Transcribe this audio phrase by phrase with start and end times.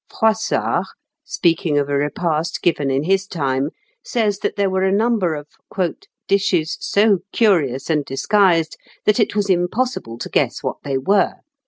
[0.09, 0.87] Froissart,
[1.23, 3.69] speaking of a repast given in his time,
[4.03, 5.47] says that there were a number of
[6.27, 11.35] "dishes so curious and disguised that it was impossible to guess what they were."